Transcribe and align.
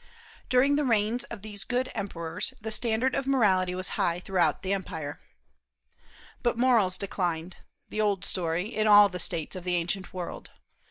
During 0.49 0.77
the 0.77 0.83
reigns 0.83 1.25
of 1.25 1.43
these 1.43 1.63
good 1.63 1.91
emperors 1.93 2.55
the 2.59 2.71
standard 2.71 3.13
of 3.13 3.27
morality 3.27 3.75
was 3.75 3.89
high 3.89 4.19
throughout 4.19 4.63
the 4.63 4.73
empire. 4.73 5.21
But 6.41 6.57
morals 6.57 6.97
declined, 6.97 7.57
the 7.87 8.01
old 8.01 8.25
story 8.25 8.65
in 8.69 8.87
all 8.87 9.09
the 9.09 9.19
States 9.19 9.55
of 9.55 9.63
the 9.63 9.75
ancient 9.75 10.11
world. 10.11 10.49